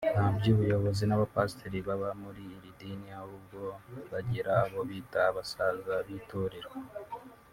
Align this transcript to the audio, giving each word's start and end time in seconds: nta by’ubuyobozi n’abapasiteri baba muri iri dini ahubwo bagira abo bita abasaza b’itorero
nta 0.15 0.27
by’ubuyobozi 0.37 1.03
n’abapasiteri 1.05 1.77
baba 1.87 2.09
muri 2.23 2.41
iri 2.55 2.69
dini 2.79 3.09
ahubwo 3.21 3.59
bagira 4.11 4.51
abo 4.63 4.79
bita 4.89 5.19
abasaza 5.29 5.95
b’itorero 6.07 6.71